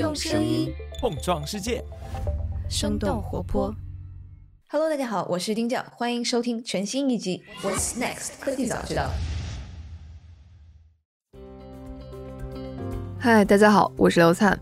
[0.00, 1.84] 用声音碰撞世界，
[2.70, 3.70] 生动活泼。
[4.70, 9.10] Hello，大家好，我是丁教，欢迎收听全新一集《What's Next 科技早知道》。
[13.18, 14.58] 嗨，大家好，我是刘灿。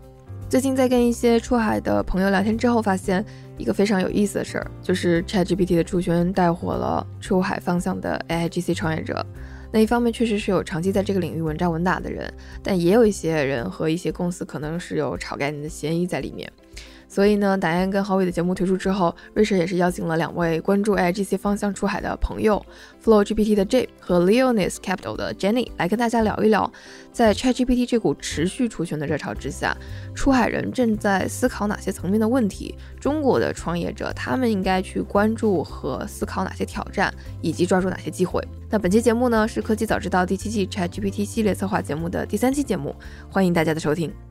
[0.49, 3.25] 最近在跟一些出海的朋友聊天之后，发现
[3.57, 9.25] 一个非常有意思的事儿，就是 ChatGPT 的出圈带火了出海方向的 AIGC 创业者。
[9.71, 12.31] 那一方面确实是有长期在这个领域稳扎稳打的人，
[12.63, 16.51] 但也有一些人和一些公司可能是有炒概念的嫌疑在里面。
[17.09, 22.63] 所以呢，达燕跟郝伟的节目推出之后，Richard 也是邀请了两位关注 AIGC 方向出海的朋友
[23.03, 26.71] ，Flow GPT 的 J 和 Leonis Capital 的 Jenny 来跟大家聊一聊，
[27.11, 29.75] 在 ChatGPT 这股持续出圈的热潮之下，
[30.13, 32.75] 出海人正在思考哪些层面的问题？
[32.99, 38.39] 中国的创业者他们应该去关注和思考哪些挑战，以及抓住哪些机会？
[38.69, 42.95] 那本期节目呢，是科技早知道第七季 ChatGPT 系列策划节目的第三期节目，
[43.31, 44.28] 欢迎大家的收听。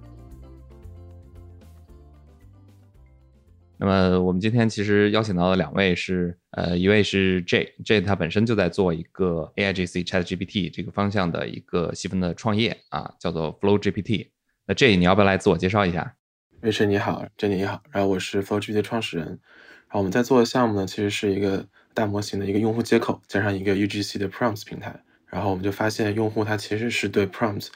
[3.80, 14.30] 那么我们今天其实邀请到的两位是，呃，一位是 J，J 他本身就在做一个 AIGC ChatGPT 这个方向的一个细分的创业啊，叫做 Flow GPT。
[14.66, 16.16] 那 J 你要不要来自我介绍一下
[16.60, 19.26] ？Rich 你好，Jenny 你好，然后我是 Flow GPT 的创始人。
[19.26, 21.64] 然后我们在做的项目呢，其实是一个
[21.94, 25.00] 大模型的一个用户接口，加上一个 UGC 的 Prompts 平台。
[25.26, 27.68] 然后我们就发现用户他其实是对 Prompts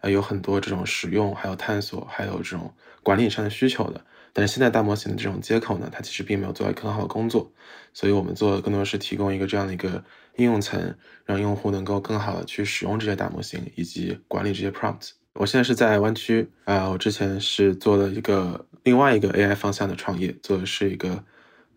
[0.00, 4.02] 呃有很多这种使用、还有探索、还有这种管理上的需求的。
[4.32, 7.52] 但是现在大模型的这种接口呢，它其实并没有做到很好的工作，
[7.92, 10.04] 所以我们做的更多是提供一个这样的一个
[10.36, 15.10] 应用层，让用户能够更好的去使用这些大模型以及管理这些 prompt。
[15.34, 21.24] 我现在是在湾区啊，我之前是做了一个另外一个 AI 方向的创业，做的是一个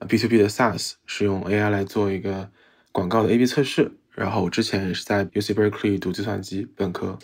[0.07, 2.49] B to B 的 SaaS，是用 AI 来做一个
[2.91, 3.91] 广告的 A/B 测试。
[4.11, 7.17] 然后我之前也是在 UC Berkeley 读计算机本科。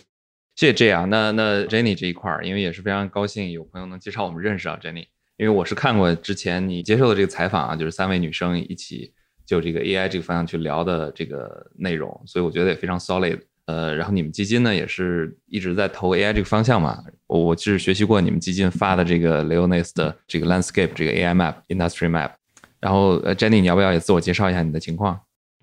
[0.56, 5.06] 谢谢 J 啊，那那 Jenny 这一块儿，因为也是非常高兴有朋友能介绍我们认识啊，Jenny。
[5.40, 9.10] 因为我是看过之前你接受的这个采访啊，就是三位女生一起
[9.46, 13.40] 就这个 AI 这个方向去聊的这个内容，所以我觉得也非常 solid。
[13.64, 22.32] 呃，然后你们基金呢也是一直在投 AI 这个方向嘛，我我是学习过你们基金发的这个 Leonis 的这个 Landscape 这个 AI Map Industry Map。
[22.78, 25.18] 然后呃 Jenny，你要不要也自我介绍一下你的情况？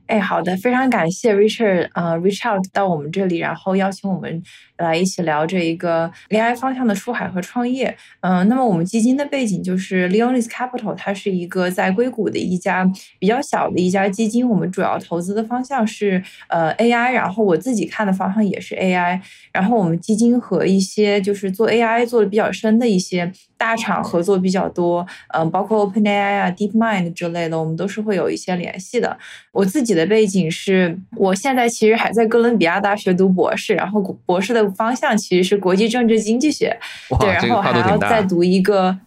[0.08, 4.42] 哎，好的，非常感谢 Richard，呃，reach out 到我们这里，然后邀请我们
[4.78, 7.96] 来一起聊这一个 AI 方向的出海和创业。
[8.22, 12.90] 嗯，那么我们基金的背景就是 Leonis Capital，它是一个在硅谷的一家
[13.20, 14.48] 比较小的一家基金。
[14.48, 19.20] 我们主要投资的方向是呃 AI，然后我自己看的方向也是 AI。
[19.52, 29.18] 然后我们基金和一些就是做 AI 做的比较深的一些大厂合作比较多，嗯，包括 OpenAI 啊、DeepMind 之类的，我们都是会有一些联系的。
[29.52, 36.78] 我自己的背景是，我现在其实还在哥伦比亚大学读博士，然后博士的方向其实是国际政治经济学，
[37.20, 38.98] 对，然后还要再读一个。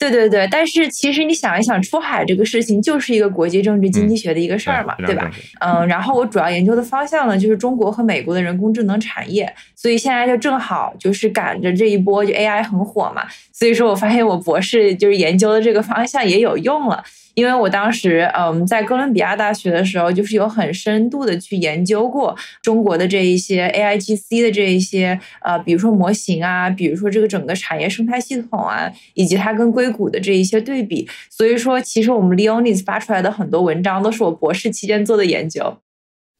[0.00, 5.28] 对对对，但是其实你想一想，出海这个事情就是一个国际政治经济学的一个事儿嘛，对吧？
[5.58, 17.02] 嗯，然后我主要研究的方向呢，就是中国和美国的人工智能产业，所以现在就正好就是赶着这一波，就 AI 很火嘛，所以说我发现我博士就是研究的这个方向也有用了。
[17.38, 31.08] 因为我当时，嗯，在哥伦比亚大学的时候，就是有很深度的去研究过中国的这一些 A I G C 的这一些，呃，比如说模型啊，比如说这个整个产业生态系统啊，以及它跟硅谷的这一些对比。
[31.30, 35.78] 所以说，其实我们 Leonis 发出来的很多文章，都是我博士期间做的研究。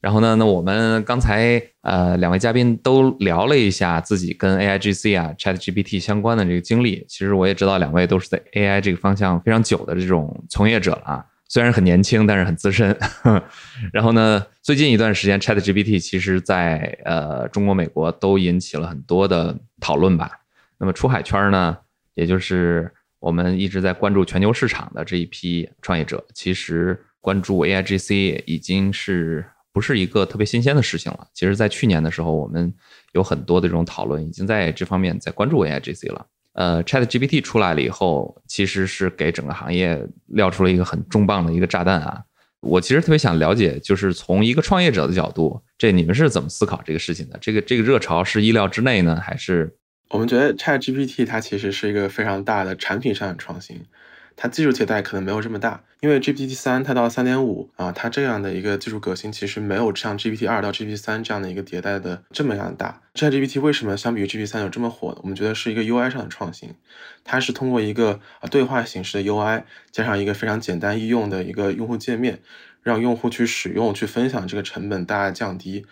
[0.00, 0.36] 然后呢？
[0.36, 7.04] 那我们刚才呃两位嘉宾都聊了一下自己跟 A I G C 啊 Chat G P T 相关的这个经历。
[7.08, 12.96] 其实我也知道两位都是在 A I 这个方向非常久的这种从业者了啊，虽然很年轻，但是很资深。
[13.92, 20.30] 然后呢，最近一段时间 Chat G P T 其实在呃中国、美国都引起了很多的讨论吧。
[20.78, 21.76] 那么出海圈呢，
[22.14, 22.88] 也就是
[23.18, 29.44] 我们一直在关注全球市场的这一批创业者，其实关注 A I G C 已经是。
[29.72, 31.26] 不是一个特别新鲜的事情了。
[31.32, 32.72] 其实，在去年的时候，我们
[33.12, 36.26] 有很多的这种讨论，已经在这方面在关注 AIGC 了。
[36.54, 42.20] 呃，Chat GPT 出来了以后，其实是给整个行业撂出了一个很重磅的一个炸弹啊！
[42.60, 47.38] 我其实特别想了解，就是从一个创业者的角度，这你们是怎么思考这个事情的？
[47.40, 49.72] 这个这个热潮是意料之内呢，还是？
[50.10, 53.80] 我们觉得 Chat GPT 它其实是一个非常大的产品上的创新。
[54.40, 63.00] 它技术迭代可能没有这么大，因为 GPT 三它到三点五啊，它这样的一个技术革新其实没有像 GPT 二到 GPT 三这样的一个迭代的这么样大。
[63.16, 65.18] ChatGPT 为什么相比于 GPT 三有这么火呢？
[65.22, 66.72] 我们觉得是一个 UI 上的创新，
[67.24, 72.38] 它是通过一个啊对话形式的 UI，加上一个非常简单易用的一个用户界面，
[72.84, 75.84] 让用户去使用、去分享，这个成本大大降低，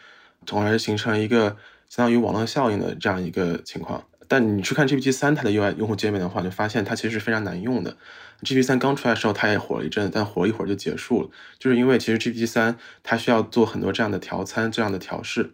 [0.46, 1.56] 从而形成一个
[1.88, 4.04] 相当于网络效应的这样一个情况。
[4.28, 7.96] 但你去看 GPT 三它的 UI 用户界面的话，就发现它其实是非常难用的。
[8.42, 15.52] GPT 三刚出来的时候，它也火了一阵，但火了一会儿就结束了，就是因为其实 GPT 三它需要做很多这样的调参、这样的调试。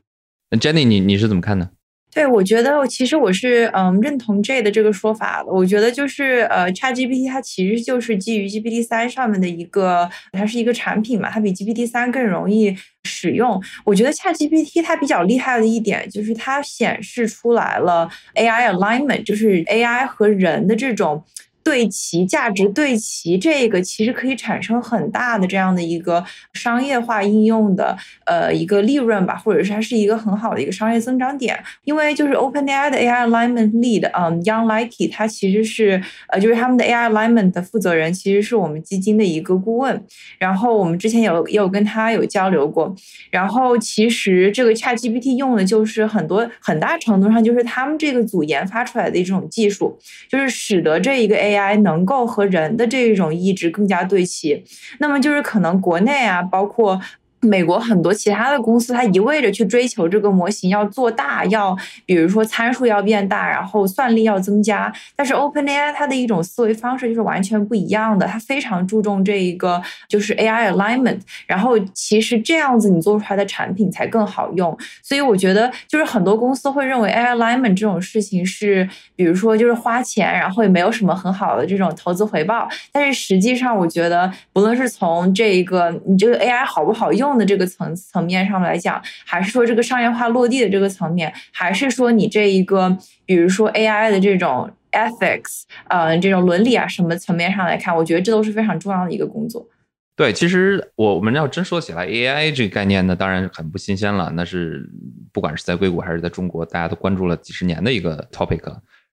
[0.50, 1.70] 那 Jenny，你你是怎么看的？
[2.14, 5.50] 对，我觉得其实我是嗯认同 J 的这个说法的。
[5.50, 13.58] 我觉得就是呃，ChatGPT 它其实就是基于 GPT 三上面的一个，它是一个产品嘛，它比 GPT 三更容易使用。
[13.86, 21.24] 我觉得 ChatGPT 它比较厉害的一点就是它显示出来了 AI alignment，就是 AI 和人的这种。
[21.64, 26.24] 对齐价值对齐，这个其实可以产生很大的这样的一个
[26.54, 31.58] 商业化应用的呃一个利润吧，或者是它是一个很好的一个商业增长点。
[31.84, 40.04] 因为就是 OpenAI 的 AI Alignment Lead，嗯，Young Liky，他其实是呃就是他们的 AI Alignment 的负责人，其实是我们基金的一个顾问。
[40.38, 42.92] 然后我们之前有也有跟他有交流过。
[43.30, 49.96] 然后其实这个 ChatGPT 用的就是很多很大程度上就是他们这个组研发出来的这种技术，
[50.28, 51.51] 就是使得这一个 AI。
[51.52, 54.64] AI 能够和人的这种意志更加对齐，
[54.98, 57.00] 那么就是可能国内啊，包括。
[57.42, 64.92] 美国很多其他的公司，它一味着去追求这个模型要做大，要比如说参数要变大，然后算力要增加。
[65.16, 71.18] 但是 OpenAI 它的一种思维方式就是完全不一样的，它非常注重这一个就是 AI alignment。
[71.48, 74.78] 然后其实这样子你做出来的产品才更好用。
[75.02, 82.68] 所以我觉得就是很多公司会认为 AI alignment 这种事情是，比如说就是花钱，然后也没有什么很好的这种投资回报。
[82.92, 87.31] 但是实际上，我觉得不论是从这一个你这个 AI 好不好用。
[87.36, 99.66] 的这个层层面上来讲，还是说这个商业化落地的这个层面，还是说你这一个，比如说 AI 的这种 ethics，呃，这种伦理啊什么层面上来看，我觉得这都是非常重要的一个工作。
[100.14, 104.86] 对，其实我我们要真说起来，AI 这个概念呢，当然很不新鲜了，那是
[105.32, 108.60] 不管是在硅谷还是在中国，大家都关注了几十年的一个 topic。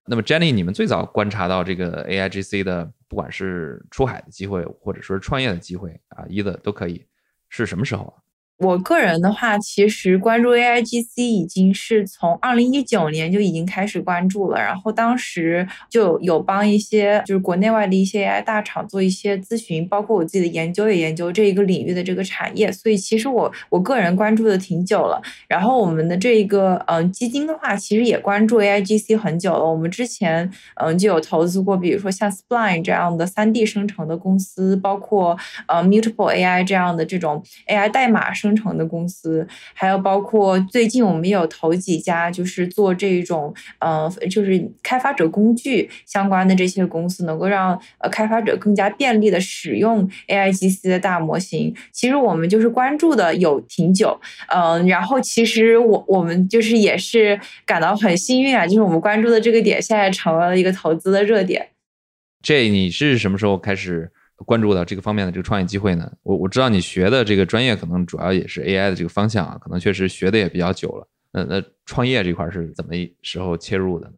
[0.06, 7.06] 那么 Jenny，你们最早观察到这个 AIGC 的，不管是出海的机会，或者说是创业的机会啊，一的都可以。
[7.50, 8.24] 是什么时候啊？
[8.60, 25.22] 我个人的话，其实关注 AIGC 已经是从二零一九年就已经开始关注了，然后当时就有帮一些就是国内外的一些 AI 大厂做一些咨询，包括我自己的研究也研究这一个领域的这个产业，所以其实我我个人关注的挺久了。
[25.48, 29.64] 然后我们的这一个嗯基金的话，其实也关注 AIGC 很久了。
[29.64, 38.49] 我们之前嗯就有投资过，比如说像 Spline 这样的三 D 生成的公司，包括呃 Mutable AI 这样的这种 AI 代码生。
[38.50, 51.76] 生成的公司，还有包括最近我们有投几家，就是做这种呃，就是开发者工具相关的这些公司，能够让呃开发者更加便利的使用 AIGC 的大模型。
[51.92, 61.68] 其实我们就是关注的有挺久，嗯，然后其实我我们就是也是感到很幸运啊，就是我们关注的这个点现在成为了一个投资的热点。
[62.42, 64.12] 这你是什么时候开始？
[64.46, 66.12] 关注到这个方面的这个创业机会呢？
[66.24, 71.08] 我我知道你学的这个专业可能主要也是 AI 的这个方向啊，可能确实学的也比较久了。
[71.32, 72.92] 那那创业这块是怎么
[73.22, 74.12] 时候切入的？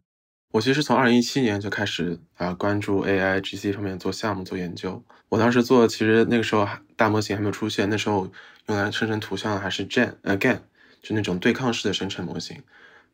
[0.52, 5.02] 我其实从二零一七年就开始啊关注 AI GC 方面做项目做研究。
[5.28, 8.30] 我当时做其实那个时候大模型还没有出现，那时候
[8.68, 10.58] 用来生成图像还是 Gen 呃 GAN，
[11.02, 12.62] 就那种对抗式的生成模型。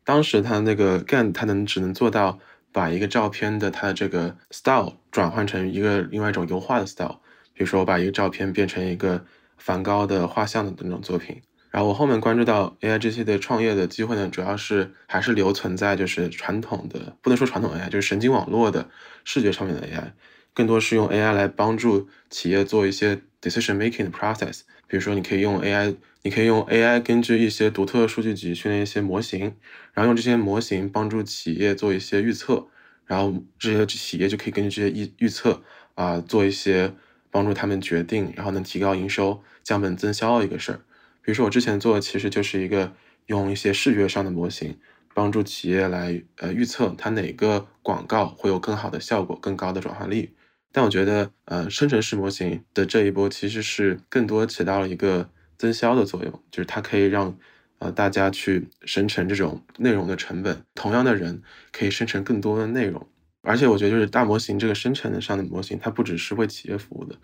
[0.05, 2.39] 当时它那个 GAN 它能只能做到。
[2.73, 7.21] 把一个照片的它的这个 style 转换成一个另外一种油画的 style，
[7.55, 9.25] 比如说我把一个照片变成一个
[9.57, 11.41] 梵高的画像的那种作品。
[11.71, 18.89] 然后我后面关注到 AI 这些的创业的机会呢，主要是还是留存在就是传统的，不能说传统 AI，就是神经网络的
[19.25, 20.13] 视觉上面的 AI，
[20.55, 24.61] 更多是用 AI 来帮助企业做一些 decision making 的 process。
[24.87, 29.55] 比如说你可以用 AI，你可以用 AI 根据一些独特的数据集训练一些模型。
[29.95, 32.69] 然后用这些模型帮助企业做一些预测，
[33.05, 35.61] 然后这些企业就可以根据这些预预测
[35.95, 36.95] 啊做一些
[37.33, 40.77] 帮助他们决定，然后能提高营收、降本增效一个事儿。
[41.21, 42.95] 比如说我之前做的其实就是一个
[43.27, 44.79] 用一些视觉上的模型
[45.13, 50.33] 帮助企业来呃预测它哪个广告会有更好的效果、更高的转化率。
[50.73, 57.39] 但我觉得呃生成式模型的这一波其实是更多起到了一个增销的作用，就是它可以让。
[57.81, 63.07] 呃，大家去生成这种内容的成本，同样的人可以生成更多的内容，
[63.43, 67.15] 而且我觉得就是大模型这个生成的上的模型，它不只是为企业服务的，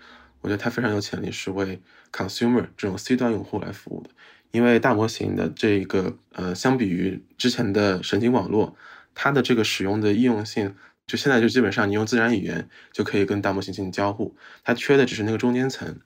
[0.43, 1.83] 我觉得它非常有潜力是为
[2.13, 4.11] consumer 这种 C 端用户来服务的，
[4.53, 8.77] 因为大模型的这一个呃，相比于之前的神经网络，
[9.13, 16.01] 它的这个使用的易用性，就现在就基本上你用自然语言就可以跟大模型进行交互，它缺的只是那个中间层。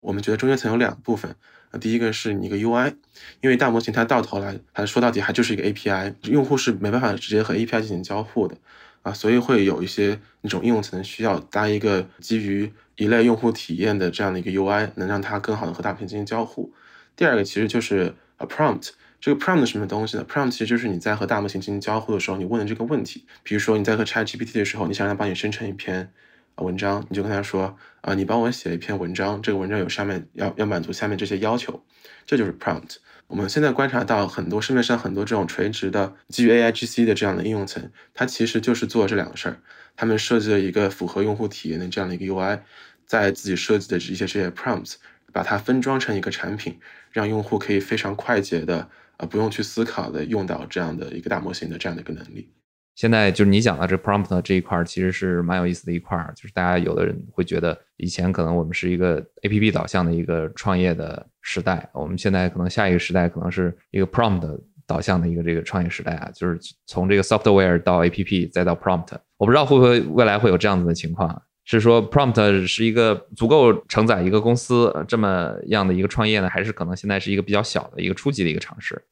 [0.00, 1.34] 我们觉得中间层有两部分。
[1.80, 2.94] 第一个是你一个 UI，
[3.40, 8.56] 因为大模型它到头来，它说到底还就是一个 API，用户是没办法直接和 API 进行交互的
[9.02, 16.72] 啊，所以会有一些那种应用层需要搭一个基于一类用户体验的这样的一个 UI，能让它更好的和大模型进行交互。
[17.16, 18.90] 第二个其实就是呃 prompt，
[19.24, 23.24] 这个 prompt 什么东西呢？prompt 其实就是你在和大模型进行交互的时候，你问的这个问题。
[23.42, 26.12] 比如说你在和 ChatGPT 的时候，你想让它帮你生成一篇。
[26.56, 31.82] 文章，你就跟他说啊，你帮我写一篇文章，这个文章有上面要要满足下面这些要求，
[32.26, 32.96] 这就是 prompt。
[33.26, 39.56] 我们现在观察到很多市面上很多这种垂直的基于 A I G C 的这样的应用层，它其实就是做这两个事儿，
[39.96, 42.62] 他们设计了一个符合用户体验的这样的一个 U I，
[43.06, 44.96] 在自己设计的一些这些 prompts，
[45.32, 46.78] 把它分装成一个产品，
[47.10, 52.50] 让用户可以非常快捷的呃不用去思考的用到这样的一个大模型的这样的一个能力。
[52.94, 56.32] 现在就是你讲的这 prompt 这一块，其实是蛮有意思的一块儿。
[56.36, 66.30] 就是大家有的人会觉得，以前可能我们是一个 A P P 导向的一个创业的时代，我们现在可能下一个时代可能是一个 prompt 导向的一个这个创业时代啊。
[66.32, 66.56] 就是
[66.86, 79.02] 从这个 software 到 A P P 再到 prompt，我不知道会不会未来会有这样子的情况，是说 prompt 是一个足够承载一个公司这么样的一个创业呢，还是可能现在是一个比较小的一个初级的一个尝试？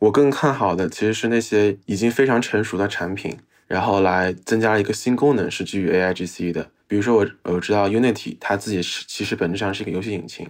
[0.00, 6.70] 我更看好的其实是那些已经非常成熟的产品，然后来增加一个新功能，是基于 A I G C 的。
[6.86, 10.46] 比如说我我知道 Unity 它自己是其实本质上是一个游戏引擎，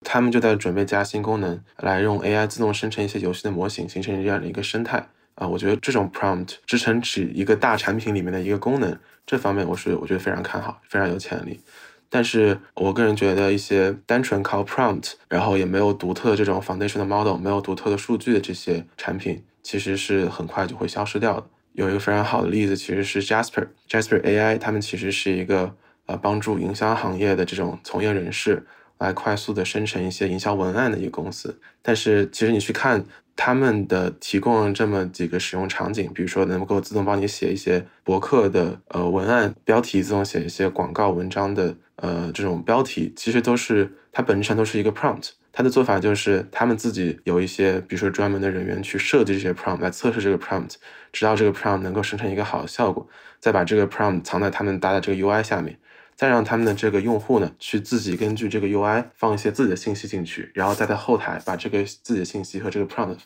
[0.00, 5.48] 他们就在准备加新功能，来用 A I 自动生成一些游戏的模型，形成这样的一个生态啊。
[5.48, 11.60] 我觉得这种 prompt 支撑起一个大产品里面的一个功能，这方面我是我觉得非常看好，非常有潜力。
[12.08, 21.46] 但是我个人觉得，一些单纯靠 prompt，然后也没有独特的这种 foundation 的 model，没有独特的数据的这些产品，其实是很快就会消失掉的。
[21.72, 25.74] 有一个非常好的例子，其实是 Jasper，Jasper AI，他们其实是一个
[26.06, 28.64] 呃帮助营销行业的这种从业人士
[28.98, 31.58] 来快速的生成一些营销文案的一个公司。
[31.82, 33.04] 但是其实你去看。
[33.38, 45.32] 他们的提供这么几个使用场景，比如说能够自动帮你写一些博客的呃文案标题，自动写一些广告文章的呃这种标题，其实都是它本质上都是一个 prompt。
[45.52, 50.76] 它的做法就是他们自己有一些，比如说专门的人员去设计这些 prompt 来测试这个 prompt，
[51.12, 53.06] 直到这个 prompt 能够生成一个好的效果，
[53.38, 55.78] 再把这个 prompt 藏在他们搭的这个 UI 下面。
[56.16, 63.18] 再让他们的这个用户呢，去自己根据这个 UI 放一些自己的信息进去，然后再在后台把这个自己的信息和这个 prompt，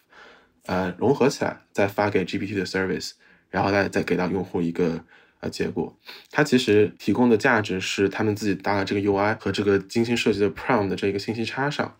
[0.66, 3.12] 呃融合起来，再发给 GPT 的 service，
[3.48, 5.04] 然后再再给到用户一个
[5.38, 5.96] 呃结果。
[6.32, 11.96] 它其实提供的价值是他们自己搭的这个 UI 和这个精心设计的 prompt 的这个信息差上。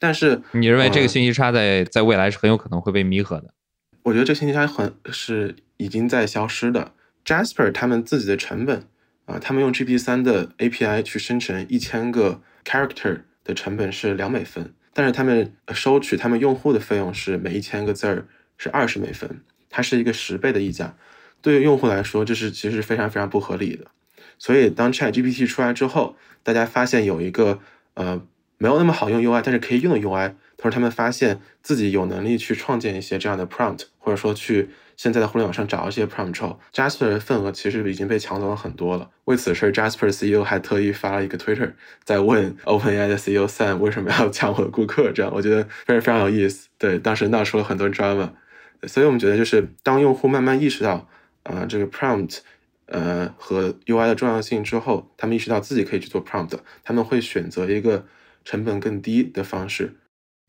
[0.00, 3.54] 但是你认为这个信息差在在未来是很有可能会被弥合的？
[4.02, 6.92] 我觉得这个信息差很是已经在消失的。
[7.24, 8.88] Jasper 他们自己的成本。
[9.26, 18.26] 啊，他们用 G P 三的 API 去生成一千个 character 的成本是两美分，但是他们收取他们用户的费用是每一千个字儿
[18.58, 19.40] 是二十美分，
[19.70, 20.94] 它是一个十倍的溢价。
[21.40, 23.86] 对于用户来说，这是其实非常非常不合理的。
[24.38, 27.60] 所以当 Chat GPT 出来之后，大家发现有一个
[27.94, 28.22] 呃
[28.58, 34.68] 没有那么好用 UI，但是可以用的 UI，同时他们发现自己有能力去创建一些这样的 prompt，或者说去。
[34.96, 39.10] 现在在互联网上找一些 prompt 后 Jasper 的份额其实已经被抢走了很多了。
[39.24, 41.72] 为此事，Jasper CEO 还特意发了一个 Twitter，
[42.04, 45.10] 在问 OpenAI 的 CEO Sam 为什么要抢我的顾客。
[45.12, 46.68] 这样我觉得非常非常有意思。
[46.78, 48.30] 对，当时闹出了很多 drama。
[48.86, 51.08] 所以我们觉得，就是当用户慢慢意识到，
[51.44, 52.40] 呃，这个 prompt，
[52.86, 58.04] 呃，和 UI 的重要性之后，他们意识到自己可以去做 prompt，他们会选择一个
[58.44, 59.96] 成本更低的方式。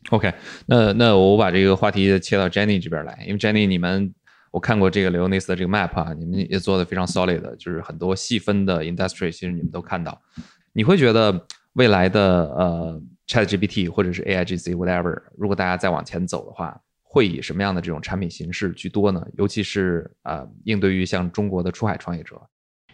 [0.10, 0.34] OK，
[0.68, 4.14] 那那我把这个话题切到 Jenny 这边来，因为 Jenny 你们。
[4.56, 10.18] 我看过这个刘 onis 的这个 map 啊，你们也做的非常 solid 的，就是很多细分的 industry，其实你们都看到。
[10.72, 19.22] 你会觉得未来的呃 ChatGPT 或者是 AIGC whatever，如果大家再往前走的话，会以什么样的这种产品形式居多呢？
[19.38, 22.42] 尤其是呃应对于像中国的出海创业者。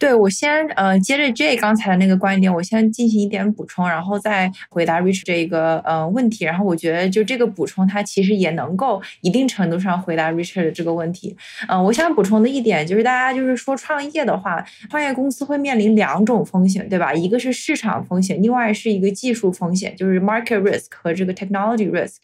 [0.02, 6.44] 对我先呃接着 J 刚才的那个观点，我先进行一点补充，然后再回答 Rich 这一个呃问题。
[6.44, 11.38] 然后我觉得就这个补充，它其实也能够一定程度上回答 Rich 的这个问题。
[11.68, 17.14] 嗯，我想补充的一点就是，大家就是说创业的话，创业公司会面临两种风险，对吧？
[17.14, 22.16] 一个是市场风险，另外是一个技术风险，就是 market risk 和这个 technology risk。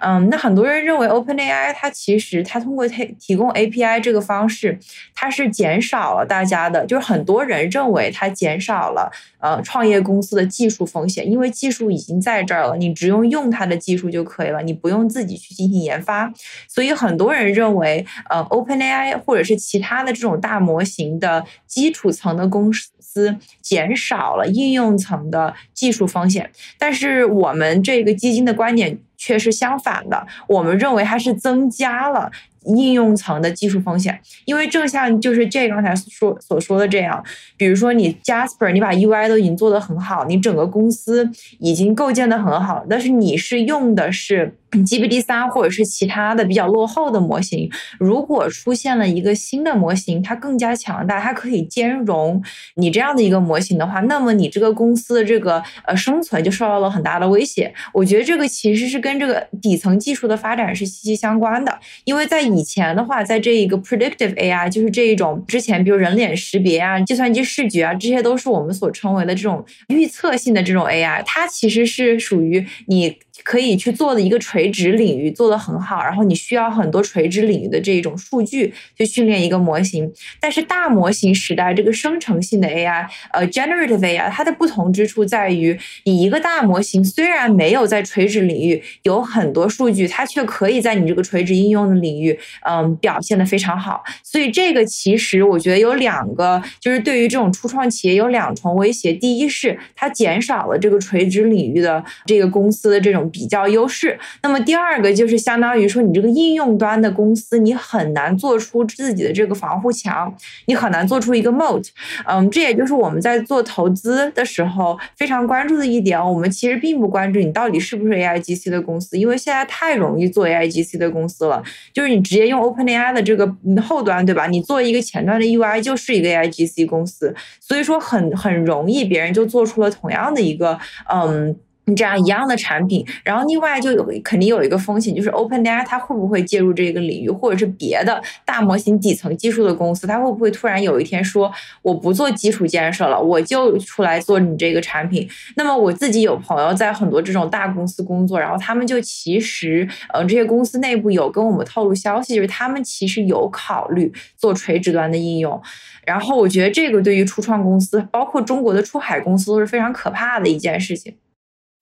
[0.00, 4.76] 嗯，那很多人认为 OpenAI 它其实它通过提提供 API 这个方式，
[5.14, 7.19] 它是减少了大家的，就是很。
[7.20, 16.32] 很多人认为它减少了呃创业公司的技术风险，因为技术已经在这儿了，你只用用它的技术就可以了，你不用自己去进行研发。
[16.66, 26.50] 所以很多人认为，呃，OpenAI 或者是其他的这种大模型的基础层的公司减少了应用层的技术风险。
[26.78, 32.32] 但是我们这个基金的观点却是相反的，我们认为它是增加了。
[32.66, 37.24] 应用层的技术风险，因为正像就是 J 刚才说所说的这样，
[37.56, 44.54] 比如说你 Jasper，你把 UI 都已经做得很好，你整个公司已经构建的很好，但是你是用的是。
[44.70, 52.40] GPT 三或者是其他的比较落后的模型，如果出现了一个新的模型，它更加强大，它可以兼容
[52.76, 57.74] 你这样的一个模型的话，那么你这个公司的这个呃生存就受到了很大的威胁。
[57.92, 61.76] 我觉得这个其实是跟跟这个底层技术的发展是息息相关的。
[62.04, 73.18] 因为在以前的话，在这一个 predictive AI，就是这一种之前比如人脸识别啊、计算机视觉啊，这些都是我们所称为的这种预测性的这种 AI，它其实是属于你。
[73.44, 80.12] 可以去做的一个垂直领域做得很好，然后你需要很多垂直领域的这种数据去训练一个模型。
[80.40, 94.02] 但是大模型时代这个生成性的 AI，呃，generative AI，它的不同之处在于，你一个大模型虽然没有在垂直领域有很多数据，它却可以在你这个垂直应用的领域，嗯，表现得非常好。
[94.22, 99.12] 所以这个其实我觉得有两个，就是对于这种初创企业有两重威胁。
[99.12, 103.29] 第一是它减少了这个垂直领域的这个公司的这种。
[103.30, 104.18] 比较优势。
[104.42, 110.34] 那么第二个就是相当于说，你这个应用端的公司，你很难做出自己的这个防护墙，
[110.66, 111.88] 你很难做出一个 moat。
[112.26, 116.20] 嗯，这也就是我们在做投资的时候非常关注的一点。
[116.20, 121.62] 我们其实并不关注你到底是不是 AIGC 的公司，因为现在太容易做 AIGC 的公司了。
[121.92, 123.46] 就是你直接用 OpenAI 的这个
[123.82, 124.46] 后端，对吧？
[124.46, 130.78] 你做一个前端的 UI 就是一个 AIGC 公司，所以说很很容易别人就做出了同样的一个
[131.12, 131.56] 嗯。
[131.86, 141.50] 你这样一样的产品，然后另外就有肯定有一个风险，就是 OpenAI 它会不会介入这个领域，或者是别的大模型底层技术的公司，它会不会突然有一天说
[141.82, 145.28] 我不做基础建设了，我就出来做你这个产品？
[145.56, 155.60] 那么我自己有朋友在很多这种大公司工作，然后他们就其实，嗯，这些公司内部有跟我们透露消息，就是他们其实有考虑做垂直端的应用。
[156.04, 161.14] 然后我觉得这个对于初创公司，包括中国的出海公司都是非常可怕的一件事情。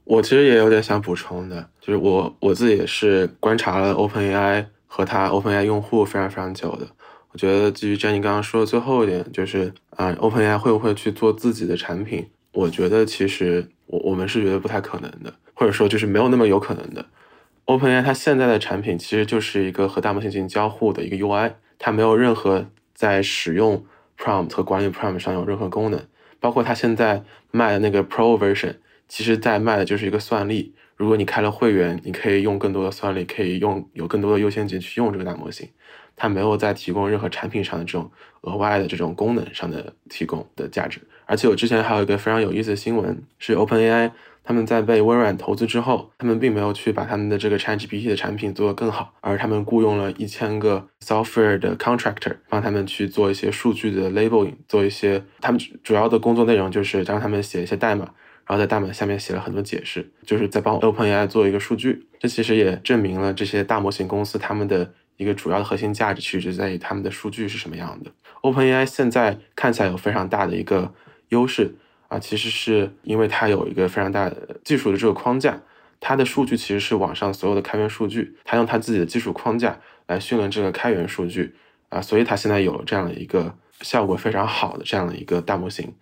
[0.08, 6.88] 我其实也有点想补充的，就是我我自己也是观察了 OpenAI 和它 OpenAI 用户非常非常久的。
[7.30, 12.26] 我觉得基于 Jenny 刚刚说的最后一点，就是啊，OpenAI 会不会去做自己的产品？
[12.52, 17.04] 我觉得其实我我们是觉得不太可能的，或者说就是没有那么有可能的。
[17.66, 23.84] OpenAI 它现在的产品其实就是一个和大模型进行交互的一个 UI，它没有任何在使用
[24.18, 26.00] prompt 和管理 prompt 上有任何功能，
[26.40, 28.76] 包括它现在卖的那个 Pro version。
[29.08, 30.74] 其实，在卖的就是一个算力。
[30.96, 35.68] 如果你开了会员，你可以用更多的算力，可以用有更多的优先级去用这个大模型。
[36.16, 41.00] 它没有在提供任何产品上的这种额外的这种功能上的提供的价值。
[41.26, 44.10] 而且我之前还有一个非常有意思的新闻，是 OpenAI
[44.42, 58.10] 他们在被微软投资之后，他们并没有去把他们的这个 ChatGPT 的产品做得更好，而他们雇佣了一千个 software 的 contractor 帮他们去做一些数据的 labeling，做一些他们主要的工作内容就是让他们写一些代码。
[58.48, 62.06] 然后在代码下面写了很多解释，就是在帮 OpenAI 做一个数据。
[62.18, 68.10] 这其实也证明了这些大模型公司他们的一个主要的核心价值，其实就在于他们的数据是什么样的。
[68.40, 70.94] OpenAI 现在看起来有非常大的一个
[71.28, 71.74] 优势
[72.08, 75.60] 啊，其实是因为它有一个非常大的技术的这个框架，
[76.00, 81.54] 它的数据其实是网上所有的开源数据，它用它自己的技术框架来训练这个开源数据
[81.90, 85.92] 啊，所以它现在有了这样的一个效果非常好的这样的一个大模型。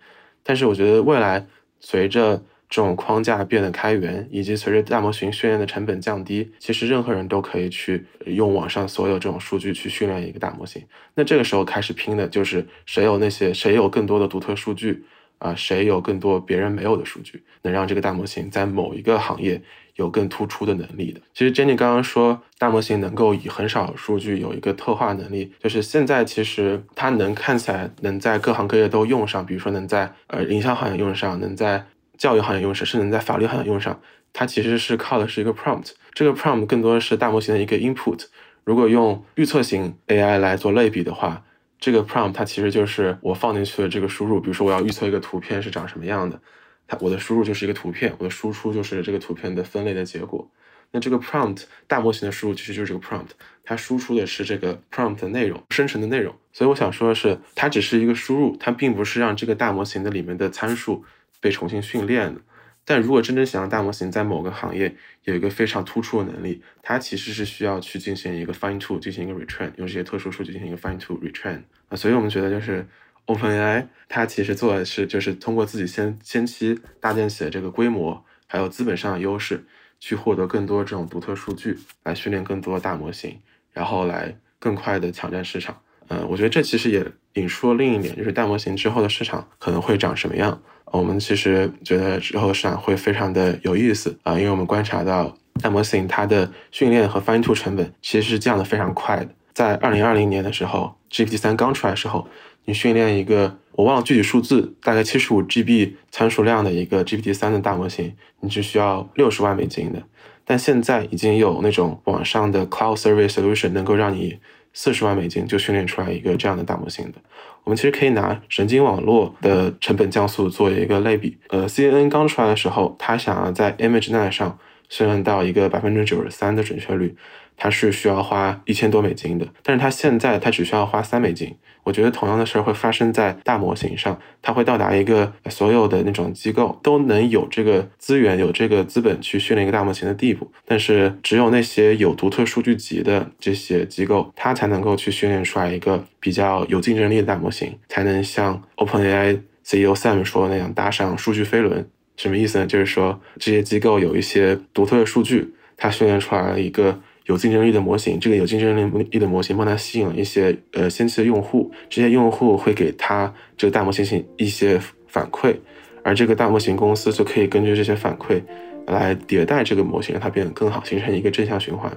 [0.43, 1.45] 但是我觉得未来。
[1.79, 10.83] 随着这种框架变得开源，以及随着大模型训练的成本降低，其实任何人都可以去用网上所有这种数据去训练一个大模型。
[11.15, 15.05] 那这个时候开始拼的就是谁有那些谁有更多的独特数据
[15.37, 19.61] 啊，谁有更多别人没有的数据，能让这个大模型在某一个行业
[19.97, 21.19] 有更突出的能力的。
[21.33, 31.85] 其实 Jenny 刚刚说大模型能够以很少数据有一个特化能力，就是现在其实它能看起来能在各行各业都用上，比如说能在呃营销行业用上，能在
[32.17, 33.99] 教育行业用上，甚至能在法律行业用上，
[34.33, 35.91] 它其实是靠的是一个 prompt。
[36.13, 38.25] 这个 prompt 更多的是大模型的一个 input。
[38.63, 41.43] 如果用预测型 AI 来做类比的话，
[41.79, 44.41] 这个 prompt 它其实就是我放进去的这个输入。
[44.41, 46.39] 比如说我要预测一个图片是长什么样的，
[46.87, 50.49] 它我的输入就是一个图片，我的输出就是这个图片的分类的结果。
[50.91, 53.31] 那这个 prompt 大模型的输入其实就是这个 prompt，
[53.63, 56.33] 它输出的是这个 prompt 的内容，生成的内容。
[56.53, 61.03] 所以我想说的是，它只是一个输入，它并不是让这个大模型的里面的参数
[61.41, 62.39] 被重新训练的。
[62.85, 64.95] 但如果真正想让大模型在某个行业
[65.25, 71.97] 有一个非常突出的能力，它其实是需要去进行一个 fine tune，进行一个 retrain，用这些特殊数据进行一个 fine tune retrain 啊。
[71.97, 72.87] 所以我们觉得就是
[73.27, 79.65] OpenAI 它其实做的是就是通过自己先先期搭建起的这个规模，还有资本上的优势，
[79.99, 83.39] 去获得更多这种独特数据，来训练更多大模型，
[83.71, 85.77] 然后来更快的抢占市场。
[86.07, 90.61] 嗯，我觉得这其实也引出了另一点，就是大模型之后的市场可能会长什么样。
[90.85, 99.27] 我们其实觉得之后市场会非常的有意思啊，因为我们观察到大模型它的训练和 fine t o 成本其实是降的非常快的。
[99.53, 102.25] 在二零二零年的时候，GPT 三刚出来的时候，
[102.67, 110.03] 你训练一个我忘了具体数字，大概七十五 GB 参数量的一个 GPT 三的大模型，你只需要六十万美金的。
[110.43, 114.37] 但现在已经有那种网上的 cloud service solution 能够让你
[114.73, 117.17] 四十万美金就训练出来一个这样的大模型的。
[117.63, 121.37] 我们其实可以拿神经网络的成本降速做一个类比。
[121.49, 127.15] 呃，CNN 刚出来的时候，它想要在 ImageNet 上训练到一个百分之九十三的准确率，
[127.57, 129.45] 它是需要花一千多美金的。
[129.61, 131.53] 但是它现在它只需要花三美金。
[131.83, 140.51] 我觉得同样的事儿会发生在大模型上，它会到达一个所有的那种机构都能有这个资源、有这个资本去训练一个大模型的地步。
[140.65, 151.89] 但是只有那些有独特数据集的这些机构，它才能够去训练出来一个比较有竞争力的大模型，才能像 OpenAI CEO Sam 说的那样搭上数据飞轮。
[152.17, 152.65] 什么意思呢？
[152.65, 156.99] 就是说这些机构有一些独特的数据，它训练出来了一个。
[157.27, 165.55] 有竞争力的模型，这个有竞争力的模型帮他吸引了一些呃先期的用户，这些用户会给他这个大模型型一些反馈，
[166.03, 168.41] 而这个大模型公司就可以根据这些反馈
[168.87, 171.91] 来迭代这个模型，让它变得更好，形成一个正向循环。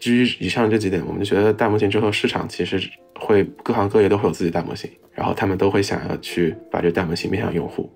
[0.00, 2.82] 基于以上这几点，我们就觉得大模型之后市场其实
[3.20, 7.88] 会各行各业都会有自己大模型，然后他们都会想要去把这个大模型面向用户。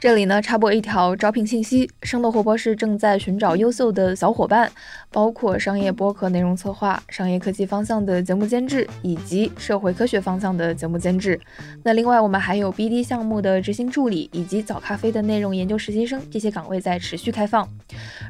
[0.00, 4.70] 这里呢，插播一条招聘信息：生动活泼是正在寻找优秀的小伙伴，
[5.10, 11.40] 包括商业播客内容策划、商业科技方向的节目监制，以及社会科学方向的节目监制。
[11.82, 17.68] 那另外，我们还有 BD 项目的执行助理，以及早咖啡的内容研究实习生，这些岗位在持续开放。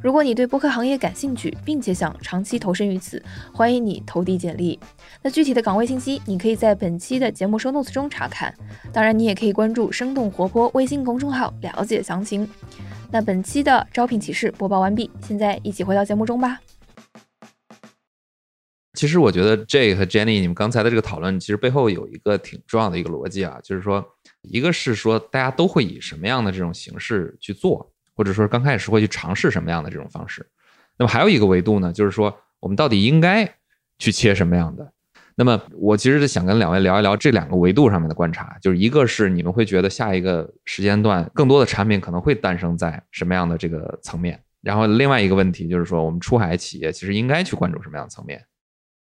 [0.03, 4.81] 如果你对播客行业感兴趣，并且想长期投身于此，欢迎你投递简历。
[5.23, 8.55] 那具体的岗位信息，你可以在本期的节目收 notes 中查看。
[8.91, 11.53] 当然，你也可以关注生动活泼微信公众号。
[11.63, 12.49] 了解详情。
[13.11, 16.61] 那本期的招聘启事播报完毕，现在一起回到节目中吧。
[18.95, 24.05] 其实我觉得 J 和 Jenny，你们刚才的这个讨论，其实背后有一个挺重要的一个逻辑啊，就是说，
[24.43, 30.45] 一个是说大家都会以什么样的这种形式去做，或者说刚开始会去尝试什么样的这种方式。
[30.97, 33.49] 那么还有一个维度呢，就是说我们到底应该
[33.99, 34.93] 去切什么样的？
[35.41, 48.43] 那么，我其实是想跟两位聊一聊这两个维度上面的观察，就是一个是你们会觉得下一个时间段更多的产品可能会诞生在什么样的这个层面，然后另外一个问题就是说，我们出海企业其实应该去关注什么样的层面。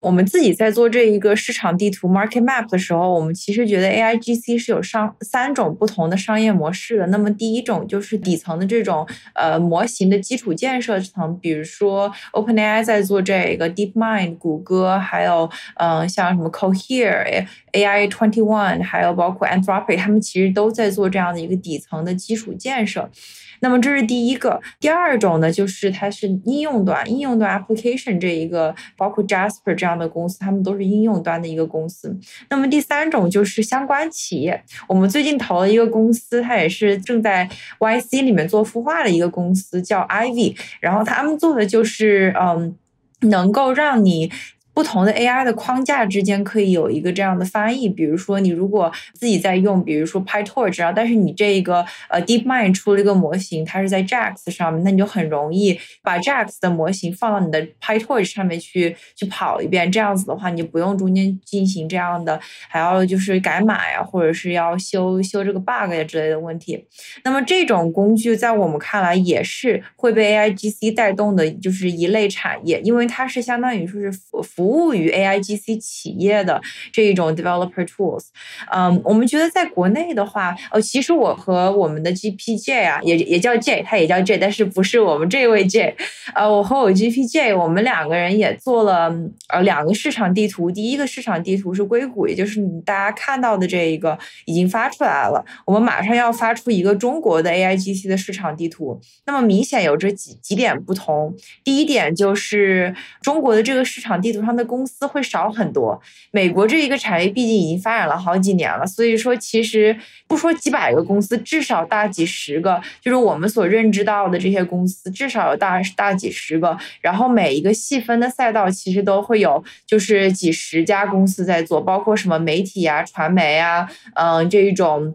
[0.01, 7.07] 我们自己在做这一个市场地图 （market map） 的时候，我们其实觉得 A I G C 是有商三种不同的商业模式的。
[7.09, 23.11] 那么第一种就是底层的这种呃模型的基础建设层，比如说 Open A I 在做这个 Deep Mind，谷歌还有嗯像什么 Cohere、A I Twenty One，还有包括 Anthropic，他们其实都在做这样的一个底层的基础建设。
[23.61, 32.17] 那么这是第一个，第二种呢，就是它是应用端，应用端 application 这一个，包括 Jasper 这样的公司，他们都是应用端的一个公司。
[32.51, 42.77] 那么第三种就是相关企业，我们最近投了一个公司，它也是正在 YC 里面做孵化的一个公司，叫 Ivy，然后他们做的就是嗯，
[43.23, 44.31] 能够让你。
[44.79, 62.39] 不同的 AI 的框架之间可以有一个这样的翻译，比如说你如果自己在用，比如说 PyTorch 啊，但是你这个呃 DeepMind 出了一个模型，它是在 JAX 上面，那你就很容易把 JAX 的模型放到你的 PyTorch 上面去去跑一遍，这样子的话，你就不用中间进行这样的
[62.69, 66.87] 还要就是改码呀，或者是要修修这个 bug 呀之类的问题。
[67.25, 74.68] 那么这种工具在我们看来也是会被 AIGC 带动的，就是一类产业，因为它是相当于说是服服。
[74.69, 76.61] 服务于 AIGC 企业的
[76.93, 78.27] 这一种 developer tools。
[78.71, 85.97] 嗯，我们觉得在国内的话，呃，其实我和我们的 GPJ 啊，也也叫 J，他也叫 J，但是不是我们这位 J。
[86.35, 89.11] 呃，我和我 GPJ，我们两个人也做了
[89.49, 90.71] 呃两个市场地图。
[90.71, 95.43] 第一个市场地图是硅谷，也就是大家看到的这一个已经发出来了。
[95.65, 99.01] 我们马上要发出一个中国的 AIGC 的市场地图。
[99.25, 101.35] 那么明显有着几几点不同。
[101.65, 106.01] 第一点就是中国的这个市场地图上他的公司会少很多。
[106.31, 109.95] 美国这一个产业毕竟已经发展了好几年了，所以说其实
[110.27, 116.77] 不说几百个公司，至少大几十个，就是我们所认知到的这些公司，至少有大大几十个。
[117.03, 125.15] 然后每一个细分的赛道其实都会有，就是几十家公司在做，包括什么媒体啊、传媒啊，嗯，这一种。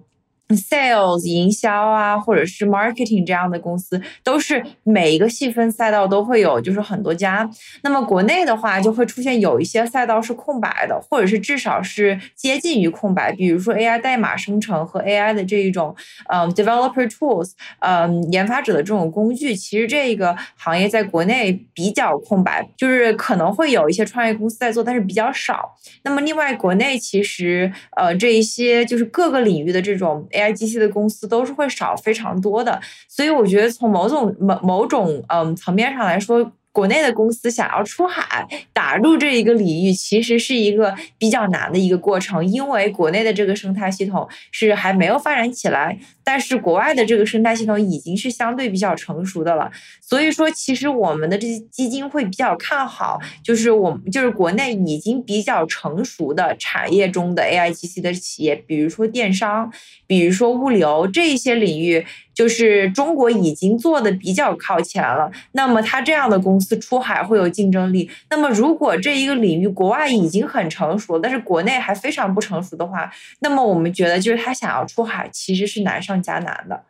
[0.56, 7.50] Sales 营销啊，或者是 marketing 这样的公司，都是每一个细分赛道都会有，就是很多家。
[7.82, 13.32] 那么国内的话，就会出现有一些赛道是空白的，或者是至少是接近于空白。
[13.34, 15.96] 比如说 AI 代码生成和 AI 的这一种，
[16.30, 25.76] 嗯，developer tools，嗯，研发者的这种工具，其实这个行业在国内比较空白，就是可能会有一些创业公司在做，但是比较少。
[26.04, 30.43] 那么另外，国内其实呃这一些就是各个领域的这种 AI。
[30.44, 36.52] 该机器的公司都是会少非常多的，所以我觉得从某种某某种嗯层面上来说。
[36.74, 49.72] 国内的公司想要出海打入这一个领域，其实是一个比较难的一个过程，因为国内的这个生态系统是还没有发展起来，但是国外的这个生态系统已经是相对比较成熟的了。
[50.02, 59.72] 所以说，其实我们的这些基金会比较看好，就是我们就是国内已经比较成熟的产业中的 AIGC 的企业，比如说电商，
[60.08, 62.04] 比如说物流这一些领域。
[62.34, 68.10] 就是中国已经做的比较靠前了，那么它这样的公司出海会有竞争力。
[68.30, 76.84] 那么如果这一个领域国外已经很成熟，但是国内还非常不成熟的话，那么我们觉得就是他想要出海其实是难上加难的。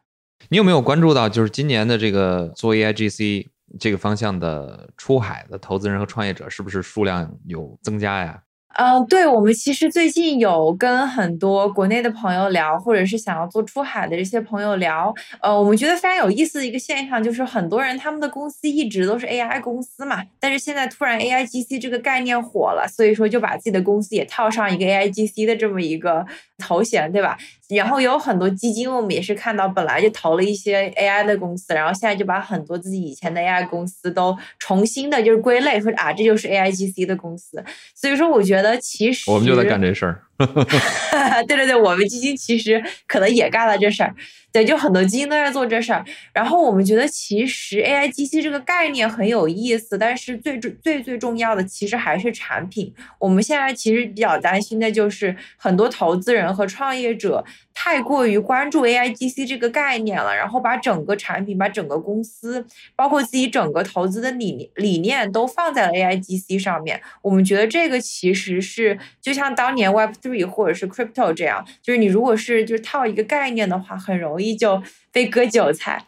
[0.50, 3.48] 你有没有关注到，就是今年的这个做 AIGC
[3.80, 8.42] 这个方向的出海的投资人和创业者是不是数量有增加呀？
[8.76, 15.14] 嗯，对，我们其实最近有跟很多国内的朋友聊，或者是想要做出海的这些朋友聊。
[15.42, 26.26] 呃，我们觉得非常有意思的一个现象，就是很多人他们的公司一直都是 AI 公司嘛，但是现在突然 AIGC 这个概念火了，所以说就把自己的公司也套上一个 AIGC 的这么一个
[26.58, 27.38] 头衔，对吧？
[27.76, 37.64] 然后有很多基金，我们也是看到本来就投了一些 AI 的公司，然后现在就把很多自己以前的 AI 公司都重新的就是归类，说啊这就是 AIGC 的公司。
[37.96, 40.22] 所以说，我觉得其实我们就在干这事儿。
[41.48, 44.14] 对对对，我们基金其实可能也干了这事儿。
[44.52, 46.06] 对，就很多基金都在做这事儿。
[46.32, 52.94] 然后我们觉得，其实 AIGC 这个概念很有意思，但是最最最最重要的其实还是产品。
[53.18, 57.44] 我们现在其实比较担心的就是很多投资人和创业者。
[57.74, 67.02] 太过于关注 AIGC 这个概念了，然后把整个产品、把整个公司，包括自己整个投资的理念理念都放在了 AIGC 上面。
[67.22, 74.82] 我们觉得这个其实是就像当年 Web3 或者是 Crypto 这样，就是你如果是就是套一个概念的话，很容易就
[75.12, 76.06] 被割韭菜。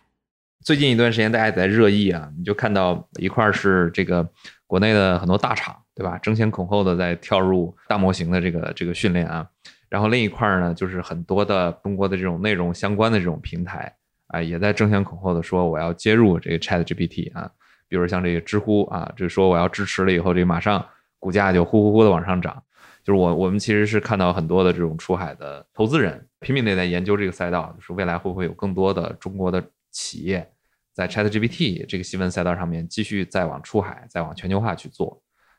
[0.64, 4.28] 最近一段时间大家也在热议啊，你就看到一块是这个
[4.66, 6.18] 国内的很多大厂，对吧？
[6.20, 9.48] 争先恐后的在跳入大模型的这个这个训练啊。
[9.96, 13.96] 然后另一块儿呢，就是很多的中国的这种内容相关的这种平台，
[14.28, 17.50] 啊，也在争先恐后的说我要接入这个 Chat GPT 啊，
[17.88, 20.86] 比如像这个知乎啊，就是说我要支持了以后，这马上
[21.18, 22.62] 股价就呼呼呼的往上涨。
[23.06, 30.46] 就是我我们其实是看到很多的这种出海的投资人拼命的在研究这个赛道，就是未来会不会有更多的中国的企业
[30.92, 35.08] 在 Chat GPT 这个新闻赛道上面继续再往出海、再往全球化去做，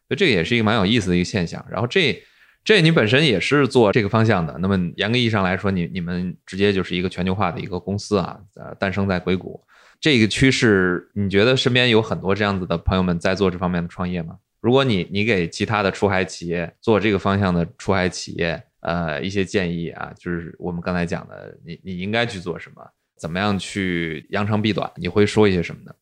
[0.06, 1.64] 所以这个也是一个蛮有意思的一个现象。
[1.70, 2.22] 然后这。
[2.66, 9.62] 这你本身也是做这个方向的，那么严格意义上来说，你你们直接就是一个全球化的一个公司啊，呃，诞生在硅谷，
[10.00, 14.36] 这个趋势，你觉得身边有很多这样子的朋友们在做这方面的创业吗？
[14.60, 22.84] 如果你你给其他的出海企业做这个方向的出海企业，呃，一些建议啊，就是我们刚才讲的，你你应该去做什么，
[23.16, 25.94] 怎么样去扬长避短，你会说一些什么呢？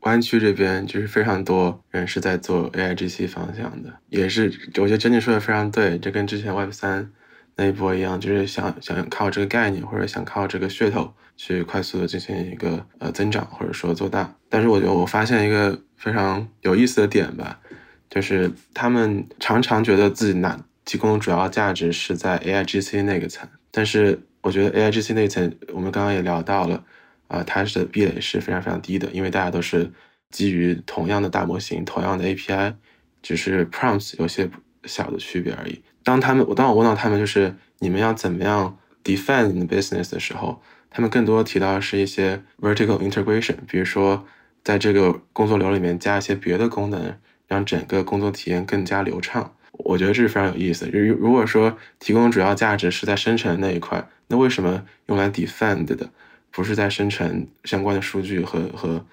[0.00, 4.44] 湾区这边就是非常多人是在做 AIGC 方向的，也是
[4.78, 7.10] 我觉得珍妮说的非常对，这跟之前 Web 三
[7.56, 14.34] 那一波一样，就是想想靠这个概念或者想靠这个噱头去快速的进行一个呃增长或者说做大。
[14.48, 17.60] 但是我觉得我发现一个非常有意思的点吧，
[18.08, 26.82] 就是他们常常觉得自己拿提供主要价值是在 AIGC 那个层，但是我觉得 AIGC 那层我们刚刚也聊到了。
[27.30, 29.88] 啊，它的壁垒是非常非常低的，因为大家都是
[30.30, 32.74] 基于同样的大模型、同样的 API
[33.22, 34.50] 只是 prompts 有些
[34.84, 35.80] 小的区别而已。
[36.02, 44.26] 当他们我当我问到他们就是你们要怎么样 defend business 的时候，他们更多提到的是一些 vertical integration，比如说
[44.64, 47.14] 在这个工作流里面加一些别的功能，
[47.46, 49.54] 让整个工作体验更加流畅。
[49.72, 50.88] 我觉得这是非常有意思。
[50.92, 56.10] 如如果说提供主要价值是在生成那一块，那为什么用来 defend 的
[56.50, 59.04] 不是在生成相关的数据和和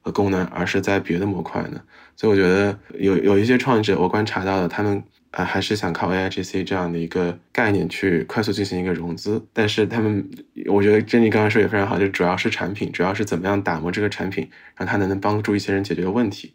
[0.00, 1.80] 和功能，而是在别的模块呢？
[2.16, 9.44] 所以我觉得有有一些创业者，我观察到的，他们呃还是想靠 AIGC 这样的一个概念去快速进行一个融资。
[9.52, 10.28] 但是他们，
[10.66, 16.52] 我觉得珍妮刚刚说也非常好，就主要是产品，主要是怎么样打磨这个产品，让它能能帮助一些人解决问题。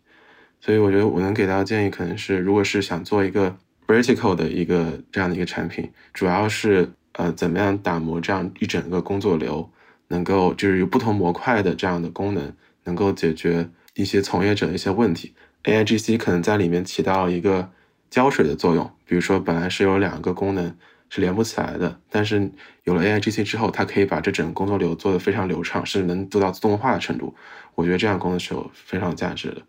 [0.59, 3.55] 所以我觉得我能给到建议可能是，如果是想做一个
[3.87, 9.69] vertical 的一个这样的一个产品，主要是呃怎么样打磨这样一整个工作流，
[10.09, 15.33] 能够就是有不同模块的这样的功能，能够解决一些从业者的一些问题。
[15.63, 17.69] AIGC 可能在里面起到一个
[18.09, 20.75] 胶水的作用，比如说本来是有两个功能
[21.09, 22.49] 是连不起来的，但是
[22.83, 27.35] 有了 AIGC 之后，它可以把这整个工作流做得非常流畅，甚至能做到自动化的程度。
[27.75, 29.61] 我觉得这样功能是有非常价值的。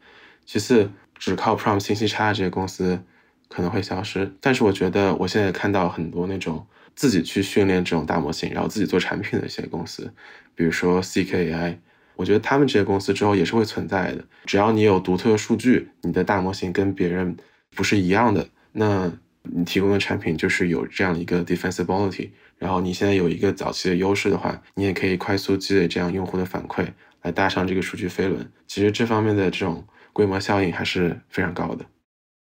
[0.47, 3.03] 其次，只靠 prompt 信息差这些公司
[3.49, 4.33] 可能会消失。
[4.41, 6.65] 但是我觉得，我现在看到很多那种
[6.99, 10.13] 自己去训练这种大模型，然后自己做产品的一些公司，
[10.57, 11.77] 比如说 CKAI，
[12.17, 14.25] 我觉得他们这些公司之后也是会存在的。
[14.47, 17.37] 只要你有独特的数据，你的大模型跟别人
[17.77, 19.13] 不是一样的，那
[19.45, 22.31] 你提供的产品就是有这样一个 defensibility。
[22.59, 26.85] 然后你现在有一个早期的优势的话，你也可以快速积累这样用户的反馈，
[27.23, 28.51] 来搭上这个数据飞轮。
[28.67, 29.87] 其实这方面的这种。
[30.11, 31.87] 规模效应还是非常高的。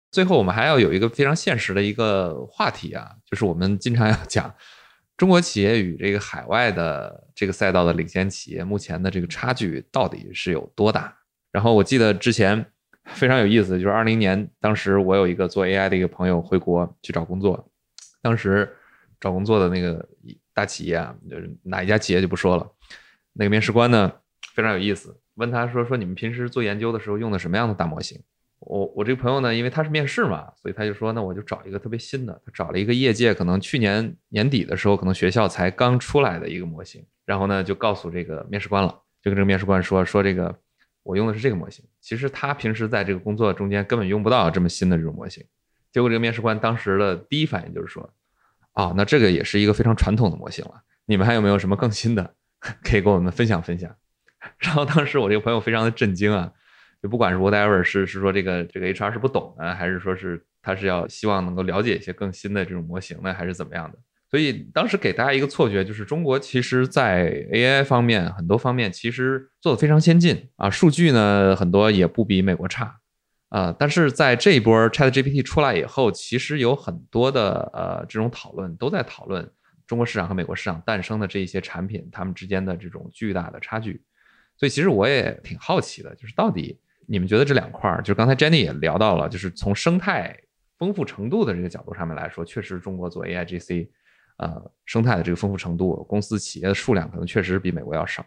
[0.10, 4.54] 最后，我们还要有一个非常现实的一个话题啊，就是我们经常要讲
[5.18, 11.14] 中国企业与这个海外的这个赛道的领先企业目前的这个差距到底是有多大。
[11.52, 12.66] 然后我记得之前
[13.06, 17.70] 非常有意思，就是二零年，当时我有一个做 AI 的一个朋友回国去找工作，
[18.22, 18.72] 当时
[19.20, 20.08] 找工作的那个
[20.54, 22.70] 大企业啊，就是哪一家企业就不说了，
[23.34, 24.12] 那个面试官呢
[24.54, 25.20] 非常有意思。
[25.36, 28.22] 问他说：“说你们平时做研究的时候用的什么样的大模型？”
[28.60, 38.90] 我我这个朋友呢，因为他是面试嘛，所以他就说：“那我就找一个特别新的。”他找了一个业界可能去年年底的时候，可能学校才刚出来的一个模型，然后呢就告诉这个面试官了，
[39.22, 40.54] 就跟这个面试官说：“说这个
[41.04, 45.44] 我用的是这个模型。”其实他平时在这个工作中间根本用不到这么新的这种模型。
[45.92, 48.12] 结果这个面试官当时的第一反应就是说
[48.74, 50.82] ：“啊，那这个也是一个非常传统的模型了。
[51.06, 52.34] 你们还有没有什么更新的
[52.84, 53.96] 可以跟我们分享分享？”
[54.60, 56.52] 然后当时我这个朋友非常的震惊啊，
[57.02, 63.98] 就不管是 whatever 是是说这个这个 HR 是不懂呢，还是说是他是要希望能够了解一些更新的这种模型呢，还是怎么样的？
[64.30, 73.00] 所以当时给大家一个错觉，就是中国其实在 AI 方面很多方面其实做的非常先进啊，数据呢很多也不比美国差
[73.48, 73.74] 啊。
[73.80, 79.50] 但是在这一波 ChatGPT 出来以后，其实有很多的呃这种讨论都在讨论
[79.86, 84.04] 中国市场和美国市场诞生的这一些产品，它们之间的这种巨大的差距。
[84.58, 86.78] 所以其实我也挺好奇的，就是到底
[87.10, 90.38] 你们觉得这两块儿，就是刚才 Jenny 也聊到了，就是从生态
[90.78, 93.88] 丰富程度的这个角度上面来说，确实中国做 AIGC，
[94.38, 98.26] 呃，生态的这个丰富程度，公司企业的数量可能确实比美国要少。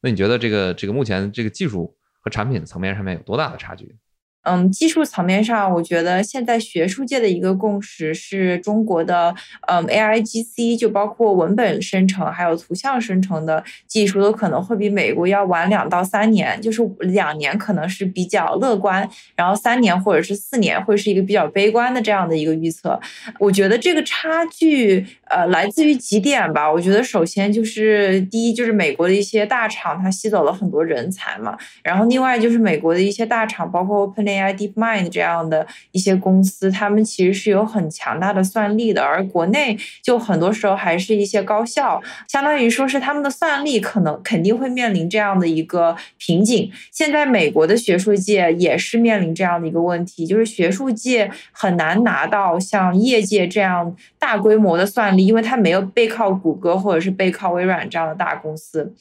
[0.00, 3.94] 那你觉得这个这个目前这个技术和产品层面上面有多大的差距？
[4.42, 9.34] 嗯，技术层面上，我觉得现在学术界的一个共识是中国的，
[9.68, 16.58] 嗯，AIGC 就包括文本生成还有图像生成的技术，都可能会比美国要晚两到三年。
[16.62, 22.98] 就是两年可能是比较乐观，然后三年或者是四年会是一个比较悲观的这样的一个预测。
[23.38, 26.72] 我觉得这个差距，呃，来自于几点吧。
[26.72, 34.29] 我觉得首先就是第一，就是美国的一些大厂它吸走了很多人才嘛，然后另外就是美国的一些大厂，包括 Open。
[34.30, 46.70] AI、DeepMind 这样的一些公司，他们其实是有很强大的算力的，而国内就很多时候还是一些高校，相当于说是他们的算力可能肯定会面临这样的一个瓶颈。
[46.92, 58.94] 现在美国的学术界也是面临这样的一个问题，就是学术界很难拿到像业界这样大规模的算力，因为它没有背靠谷歌或者是背靠微软这样的大公司。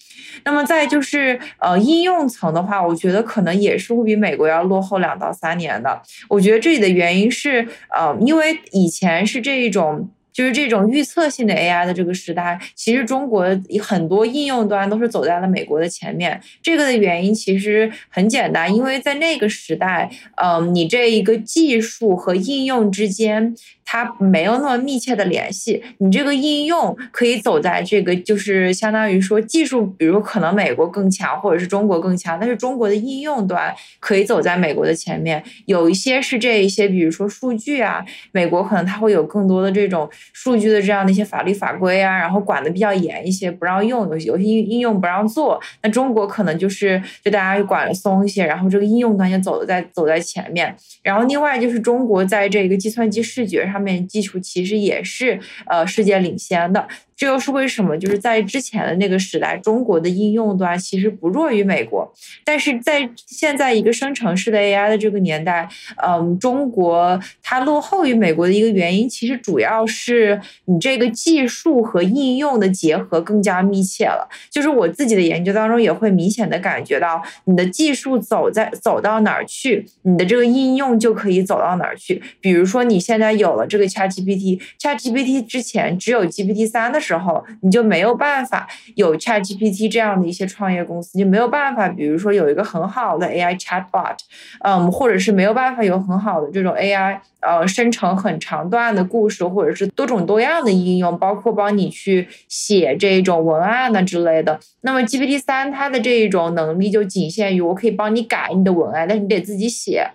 [0.46, 10.10] 那么再就是呃应用层的话，我觉得可能也是会比美国要落后两到三年的，我觉得这里的原因是，呃，因为以前是这一种。
[10.32, 13.46] 就是这种预测性的 AI 的这个时代，其实中国
[13.82, 16.40] 很多应用端都是走在了美国的前面。
[16.62, 20.10] 这个的原因其实很简单，因为在那个时代，
[20.42, 23.56] 嗯，你这一个技术和应用之间。
[23.92, 35.44] 它没有那么密切的联系，你这个应用可以走在这个，就是相当于说技术，比如可能美国更强，或者是中国更强，但是中国的应用端可以走在美国的前面。
[35.66, 45.60] 有一些是这一些，比如说数据啊，美国可能它会有更多的这种数据的这样的一些法律法规啊，然后管的比较严一些，不让用，有有些应应用不让做。
[45.82, 50.76] 那中国可能就是就大家管的松一些，然后这个应用端也走在走在前面。
[51.02, 53.80] 然后另外就是中国在这个计算机视觉上。
[53.80, 56.86] 面技术其实也是呃世界领先的。
[57.20, 57.98] 这又是为什么？
[57.98, 62.10] 就是在之前的那个时代，中国的应用端其实不弱于美国，
[62.46, 65.68] 但是在现在一个生成式的 AI 的这个年代，
[66.02, 74.26] 嗯，中国它落后于美国的一个原因，其实主要是你这个技术和应用的结合更加密切了。
[74.50, 82.24] 就是我自己的研究当中也会明显的感觉到，你的技术走在走到哪儿去，你的这个应用就可以走到哪儿去。
[82.40, 87.09] 比如说你现在有了这个 ChatGPT，ChatGPT 之前只有 GPT 三的时候。
[87.10, 94.16] 时候你就没有办法有 Chat GPT 这样的一些创业公司，就没有办法，比如说有一个很好的 AI chatbot，
[94.62, 104.60] 嗯，或者是没有办法有很好的这种 AI，呃，生成很长段的故事，或者是多种多样的应用，包括帮你去写这种文案呢之类的。
[104.82, 110.08] 那么 GPT 三它的这一种能力就仅限于我可以帮你改你的文案，但是你得自己写。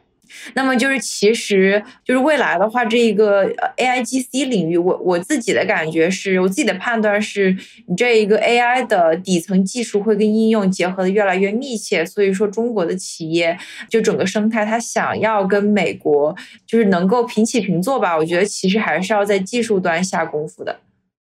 [0.54, 3.44] 那么就是，其实就是未来的话，这一个
[3.76, 7.56] A I G C 领域，我我自己的感觉是，我自己的判断是，
[7.86, 12.04] 你这一个 A I 的底层技术会跟应用结合的越来越密切。
[12.04, 13.58] 所以说，中国的企业
[13.88, 20.80] 就整个生态，它想要跟美国就是能够平起平坐吧，我觉得其实还是要在技术端下功夫的。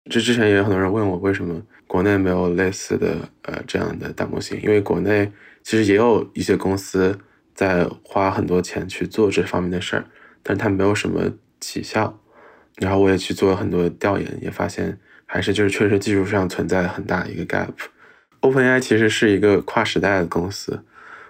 [0.09, 4.61] 这之前也有很多人问我，为什么国内没有类似的呃这样的大模型？
[4.61, 5.31] 因为国内
[5.63, 7.17] 其实也有一些公司。
[7.57, 10.05] 在花很多钱去做这方面的事儿，
[10.43, 12.21] 但是它没有什么起效。
[12.75, 17.73] 然后我也去做了很多调研，也发现还是就是确实技术上存在很大一个 gap。
[18.41, 20.83] OpenAI 其实是一个跨时代的公司，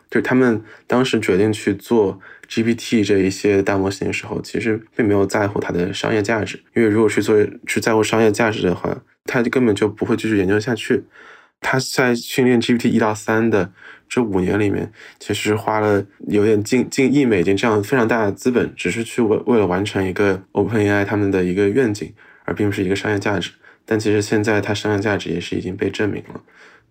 [0.10, 2.20] 就他们当时决定去做
[2.50, 11.06] GPT 这一些大模型的时候，其实并没有在乎它的商业价值，因为如果去做去在乎商业价值的话，他就根本就不会继续研究下去。
[11.62, 13.72] 他在训练 GPT 一到三的。
[14.10, 22.14] 这五年里面，其实花了有点近近亿美金这样非常大的资本，只是去为为了完成一个 OpenAI 他们的一个愿景，
[22.46, 23.52] 而并不是一个商业价值。
[23.86, 26.42] 但其实现在它商业价值也是已经被证明了，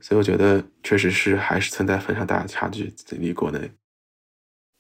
[0.01, 3.71] 所以我觉得确实是还是存在非常大的差距离国内。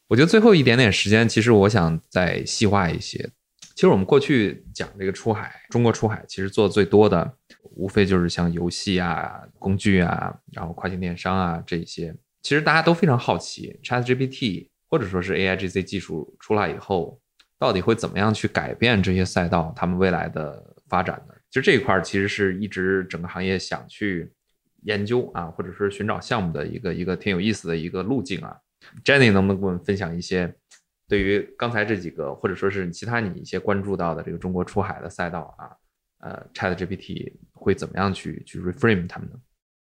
[0.09, 3.30] 我觉得最后一点点时间，其实我想再细化一些。
[3.74, 7.37] 其实我们过去讲这个出海，中国出海其实做的最多的，
[7.74, 12.14] 无非就是像游戏啊、工具啊，然后跨境电商啊这一些。
[12.47, 17.20] 其实大家都非常好奇，ChatGPT 或者说是 AIGC 技术出来以后，
[17.59, 21.34] 到底会怎么样去改变这些赛道，他们未来的发展呢？
[21.51, 24.32] 其实这一块其实是一直整个行业想去
[24.84, 28.57] 研究啊，或者是寻找项目的一个一个挺有意思的一个路径啊。
[29.05, 30.55] Jenny 能不能给我们分享一些
[31.09, 35.74] 对于刚才这几个，或者说是其他你一些关注到的这个中国出海的赛道啊？
[36.20, 39.36] 呃，ChatGPT 会怎么样去去 reframe 他们呢？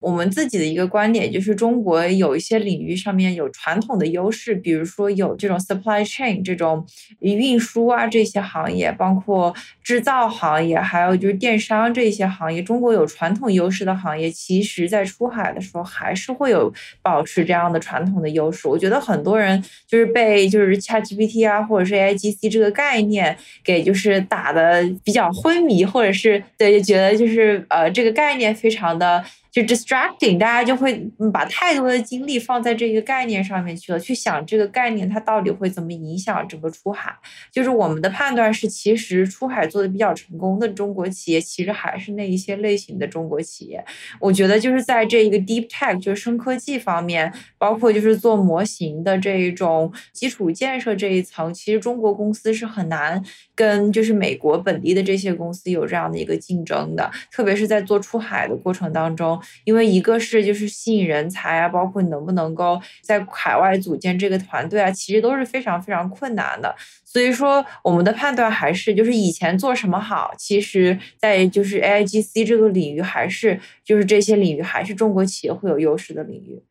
[0.07, 6.87] 我们自己的一个观点就是，中国有一些领域上面有传统的优势，比如说有这种 supply chain 这种
[7.19, 9.53] 运输啊这些行业，包括
[9.83, 18.69] 制造行业，还有就是电商这些行业，中国有传统优势的行业，其实在出海的时候还是会有保持这样的传统的优势。
[18.69, 29.25] 我觉得很多人就是被就是 ChatGPT 啊，或者是 AIGC 这个概念给就是打的比较昏迷，或者是对觉得就是呃这个概念非常的。
[29.57, 30.93] 就 distracting，大家就会
[31.33, 37.17] 把太多的精力放在这个概念上面去了，去想这个概念它到底会怎么影响整个出海。
[37.51, 43.83] 就是我们的判断是，其实出海做的比较成功的中国企业，其实还是那一些类型的中国企业。
[44.21, 59.41] 我觉得就是在这一个 deep tech，就是深科技方面，包括就是做模型的这一种基础建设这一层，其实中国公司是很难跟就是美国本地的这些公司有这样的一个竞争的，特别是在做出海的过程当中。
[59.65, 66.75] 因为一个是就是吸引人才啊，包括你能不能够在海外组建这个团队啊，其实都是非常非常困难的。
[67.05, 76.63] 所以说，我们的判断还是就是以前做什么好，其实在就是 AIGC 这个领域，还是就是这些领域还是中国企业会有优势的领域。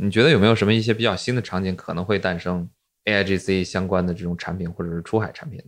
[0.00, 2.68] 你觉得有没有什么一些比较新的场景可能会诞生
[3.04, 5.62] AIGC 相关的这种产品或者是出海产品？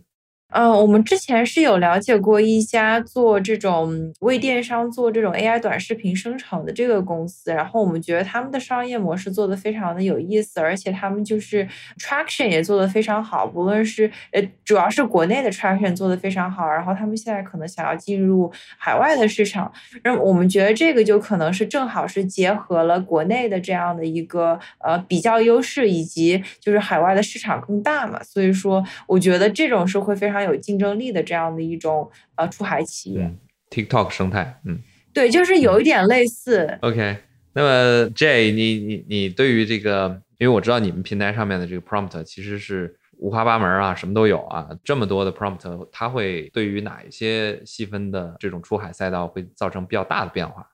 [0.51, 11.67] 嗯，我们之前是有了解过一家做这种为电商做这种 AI 短视频生成的这个公司，然后我们觉得他们的商业模式做的非常的有意思，而且他们就是
[11.99, 19.69] traction 也做的非常好，不论是呃主要是国内的 traction 做的非常好，然后他们现在可能想要进入海外的市场，
[20.05, 30.36] 那我们觉得这个就可能是正好是结合了国内的这样的一个呃比较优势，以及就是海外的市场更大嘛，所以说我觉得这种是会非常。
[30.43, 33.31] 有竞争力的这样的一种呃出海企业
[33.69, 34.79] ，TikTok 生态，嗯，
[35.13, 36.77] 对，就是有一点类似。
[36.81, 37.17] OK，
[37.53, 50.67] 那么 J，你你你对于这个，因为我知道你们平台上面的这个 prompt 其实是五花八门啊，什么都有啊，这么多的 prompt，它会对于哪一些细分的这种出海赛道会造成比较大的变化？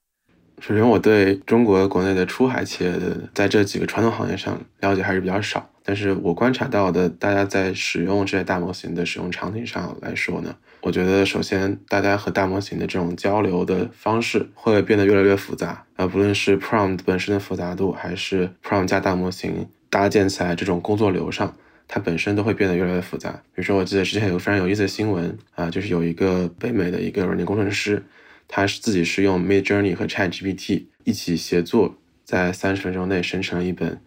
[0.59, 5.69] 首先，我对中国国内的出海企业的在这几个传统行业上了解还是比较少。
[5.83, 15.83] 但是我观察到的，大家在使用这些大模型的使用场景上来说呢，我觉得首先大家和大模型的这种交流的方式会变得越来越复杂。
[15.97, 21.53] 呃，不论是 prompt 本身的复杂度，还是 prompt 加大模型搭建起来这种工作流上，
[21.89, 23.31] 它本身都会变得越来越复杂。
[23.53, 28.01] 比如说，我记得之前有个非常有意思的新闻啊，就是有一个北美的一个软件工程师。
[28.47, 33.99] 他是自己是用 Mid Journey 和 Chat GPT 一起协作，在三十分钟内生成了一本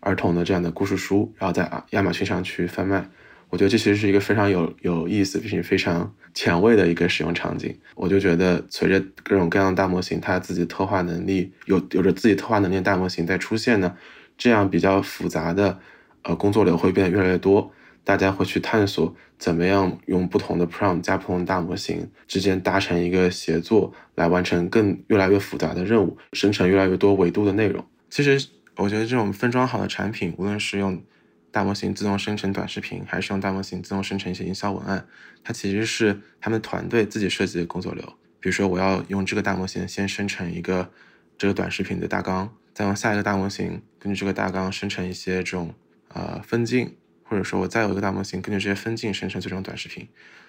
[0.00, 3.08] 儿童的这样的故事书，然后在亚马逊上去贩卖。
[3.50, 7.78] 我觉得这其实是一个非常有有意思并且非常前卫的一个使用场景。
[7.94, 13.96] 我就觉得随着各种各样的大模型，它自己特化能力有有着自己特化能力的大模型在出现呢，
[14.36, 15.78] 这样比较复杂的
[16.22, 17.72] 呃工作流会变得越来越多。
[18.04, 27.84] 大家会去探索怎么样用不同的 prompt 加不同的大模型之间达成一个协作，来完成更越来越复杂的任务，生成越来越多维度的内容。
[28.10, 28.46] 其实
[28.76, 31.02] 我觉得这种分装好的产品，无论是用
[31.50, 35.06] 大模型自动生成短视频，还是用大模型自动生成一些营销文案，
[35.42, 38.04] 它其实是他们团队自己设计的工作流。
[38.40, 40.90] 比如说，我要用这个大模型先生成一个
[41.38, 45.72] 这个短视频的大纲，再用下一个大模型根据这个大纲生成一些这种
[46.08, 46.94] 呃分镜。
[47.24, 50.06] 或者说，我再有一个大模型，根据这些分镜生成最终短视频，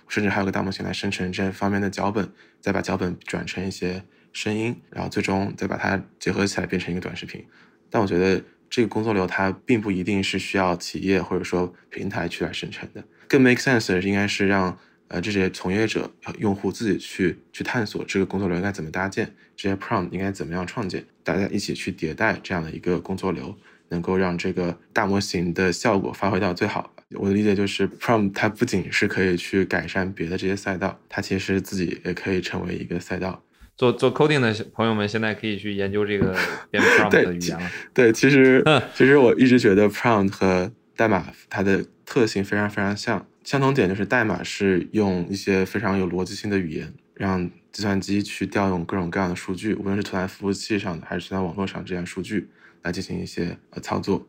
[0.07, 2.29] 甚至还有个大模型来生成这方面的脚本，
[2.61, 4.03] 再把脚本转成一些
[4.33, 7.43] 声音，然后最终再把它结合起来变成一个短视频。
[7.89, 23.57] 但我觉得这个工作流它并不一定是需要企业或者说平台去来生成的，更 make sense 的应该是让呃这些从业者、用户自己去去探索这个工作流应该怎么搭建，这些 prompt 应该怎么样创建，大家一起去迭代这样的一个工作流。
[23.95, 26.91] 能够让这个大模型的效果发挥到最好。
[27.11, 33.41] 我的理解就是，Prompt 它不仅是可以去改善别的这些赛道，它其实自己也可以成为一个赛道。
[33.77, 36.35] 做做 coding 的朋友们现在可以去研究这个
[36.69, 37.71] 编 Prompt 的语言了。
[37.93, 52.49] 对，其实 其实我一直觉得 Prompt 和代码它的特性非常非常像，相同点就是代码是用一些非常有逻辑性的语言，让计算机去调用各种各样的数据，无论是存在服务器上的还是存在网络上这样数据。
[52.85, 54.27] 来进行一些呃操作，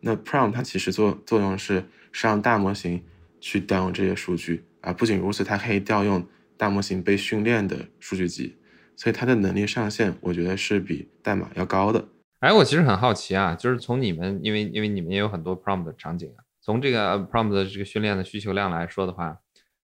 [0.00, 3.04] 那 prompt 它其实作作用是是让大模型
[3.38, 8.56] 去调用这些数据啊，不仅如此，它可以调用大模型被训练的数据集，
[8.96, 12.08] 所以它的能力上限我觉得是比代码要高的。
[12.40, 19.38] 哎，我其实很好奇啊，就是从你们，因为因为你们也有很多 prompt 的场景啊，从这个 prompt 的这个训练的需求量来说的话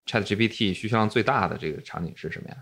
[0.07, 2.55] ，Chat GPT 需求量最大的这个场景是什么呀？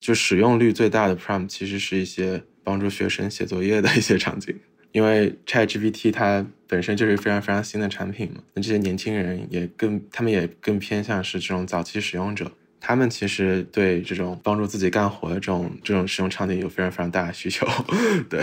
[0.00, 4.58] 就使用率最大的 prompt 其实是一些帮助学生写作业的一些场景。
[4.92, 17.66] 因为 ChatGPT 它本身就是非常非常新的产品嘛，那这些年轻人也更，他们也更偏向是这种早期使用者，他们其实对这种帮助自己干活的这种这种使用场景有非常非常大的需求。
[18.28, 18.42] 对，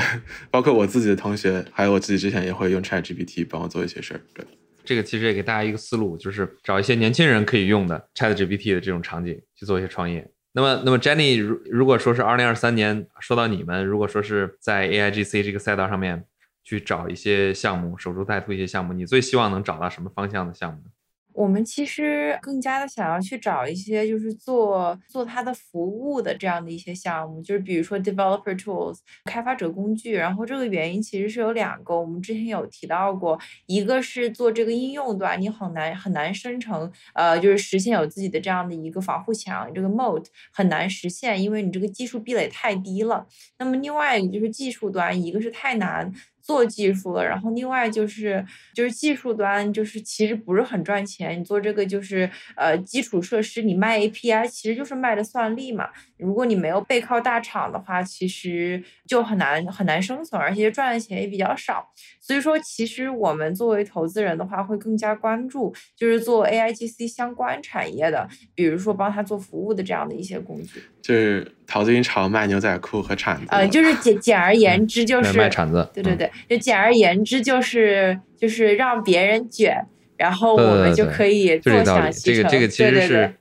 [0.50, 4.22] 包括我自己的同学，还有我自己之前也会用 ChatGPT 帮我做一些事儿。
[4.34, 4.46] 对，
[4.84, 10.28] 这个其实也给大家一个思路，就是找一些年轻人可以用的 ChatGPT 的这种场景去做一些创业。
[10.54, 16.24] 那么，那么 Jenny，如如果说是二零二三年，说到你们，如果说是在 AIGC 这个赛道上面。
[16.66, 20.89] 去找一些项目，守株待兔一些项目，你最希望能找到什么方向的项目呢？
[21.32, 30.16] 我们其实更加的想要去找一些，就是做做它的服务的这样的一些项目，就是比如说 developer tools 开发者工具。
[30.16, 43.28] 然后这个原因其实是有两个，我们之前有提到过，一个是做这个应用端，你很难很难生成，呃，就是实现有自己的这样的一个防护墙，这个 mode 很难实现，因为你这个技术壁垒太低了。
[43.59, 46.13] 那么另外一个就是技术端，一个是太难。
[46.46, 55.89] 做技术了，然后另外就是就是技术端就是其实不是很赚钱，你做这个就是呃基础设施，你卖 API 其实就是卖的算力嘛。
[56.18, 61.89] 如果你没有背靠大厂的话，其实就很难很难生存，而且赚的钱也比较少。
[62.22, 70.84] 所以说，其实我们作为投资人的话，会更加关注就是做 AIGC 相关产业的，比如说帮他做服务的这样的一些工具。
[71.02, 73.47] 就是陶子云潮卖牛仔裤和铲子。
[73.49, 75.88] 呃，就是简简而言之就是卖铲子。
[75.93, 79.86] 对对对，就简而言之就是就是让别人卷，
[80.18, 82.43] 然后我们就可以坐享其成。
[82.43, 83.36] 这个这个其实是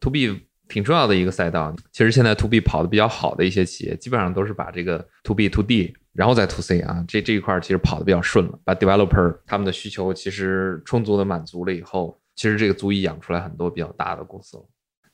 [0.00, 0.40] To B。
[0.68, 8.58] 挺重要的一个赛道，其实现在 to B 跑的比较好的一些企业，基本上都是把这个 to B to D，然后再 to C 啊，这这一块其实跑的比较顺了。
[8.64, 14.64] 把 developer 他们的需求其实充足的满足了以后，其实这个足以养出来很多比较大的公司了。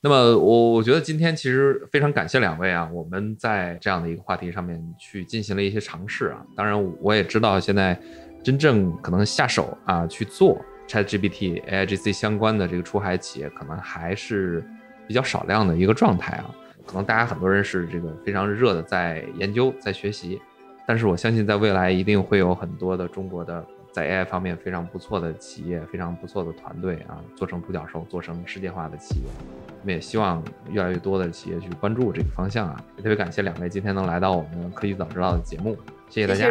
[0.01, 6.45] 那么我我觉得今天其实非常感谢两位啊，我们在这样的一个话题上面去进行了一些尝试啊。
[6.55, 7.99] 当然我也知道现在
[8.43, 14.63] 真正可能下手啊去做 ChatGPT AIGC 相关的这个出海企业，可能还是。
[15.09, 16.53] 比较少量的一个状态啊，
[16.85, 20.39] 可能大家很多人是这个非常热的在研究在学习，
[20.85, 29.58] 但是我相信在未来一定会有很多的中国的在 AI 方面非常不错的企业，非常不错的团队啊，做成独角兽，做成世界化的企业。
[29.81, 32.83] 我们也希望越来越多的企业去关注这个方向啊。
[32.97, 35.77] 也特别感谢两位今天能来到我们科技早知道的节目，
[36.09, 36.47] 谢谢大家，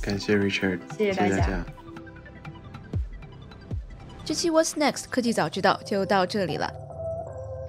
[0.00, 1.64] 感谢 Richard，谢谢大家。
[4.24, 6.70] 这期 What's Next 科技早知道就到这里了。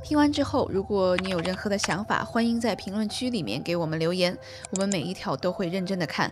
[0.03, 4.37] 听完之后，如果你有任何的想法，欢迎在评论区里面给我们留言，
[4.71, 6.31] 我们每一条都会认真的看。